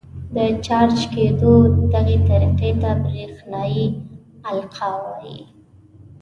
د 0.35 0.37
چارج 0.65 0.99
کېدو 1.13 1.53
دغې 1.93 2.17
طریقې 2.29 2.71
ته 2.81 2.89
برېښنايي 3.03 3.85
القاء 4.49 4.97
وايي. 5.05 5.39